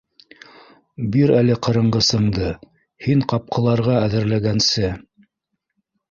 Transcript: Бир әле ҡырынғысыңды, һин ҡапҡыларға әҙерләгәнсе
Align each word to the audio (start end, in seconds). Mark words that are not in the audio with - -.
Бир 1.15 1.33
әле 1.39 1.57
ҡырынғысыңды, 1.67 2.47
һин 3.07 3.21
ҡапҡыларға 3.33 3.99
әҙерләгәнсе 4.07 4.89